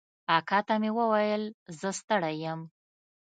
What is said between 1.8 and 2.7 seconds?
ستړى يم.